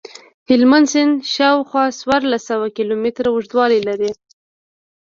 [0.49, 4.11] هلمند سیند شاوخوا څوارلس سوه کیلومتره اوږدوالی لري.